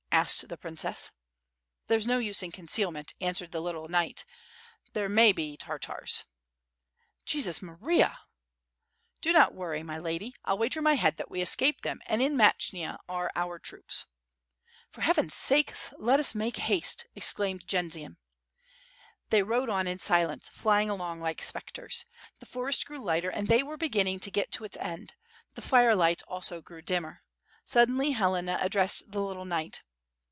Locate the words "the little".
3.51-3.87, 29.11-29.45